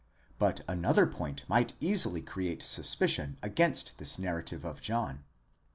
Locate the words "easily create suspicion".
1.79-3.37